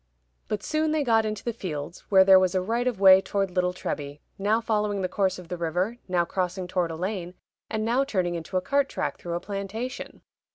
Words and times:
But 0.47 0.63
soon 0.63 0.89
they 0.89 1.03
got 1.03 1.27
into 1.27 1.43
the 1.43 1.53
fields, 1.53 1.99
where 2.09 2.23
there 2.23 2.39
was 2.39 2.55
a 2.55 2.61
right 2.63 2.87
of 2.87 2.99
way 2.99 3.21
toward 3.21 3.51
Little 3.51 3.71
Treby, 3.71 4.19
now 4.39 4.59
following 4.59 5.03
the 5.03 5.07
course 5.07 5.37
of 5.37 5.47
the 5.47 5.57
river, 5.57 5.99
now 6.07 6.25
crossing 6.25 6.67
toward 6.67 6.89
a 6.89 6.95
lane, 6.95 7.35
and 7.69 7.85
now 7.85 8.03
turning 8.03 8.33
into 8.33 8.57
a 8.57 8.61
cart 8.61 8.89
track 8.89 9.19
through 9.19 9.35
a 9.35 9.39
plantation. 9.39 10.23